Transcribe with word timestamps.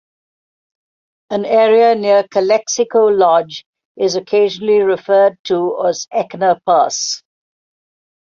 An 1.29 1.45
area 1.45 1.93
near 1.93 2.23
Calexico 2.27 3.05
Lodge 3.05 3.67
is 3.95 4.15
occasionally 4.15 4.79
referred 4.81 5.37
to 5.43 5.79
as 5.87 6.07
Eckener 6.11 6.59
Pass. 6.65 7.21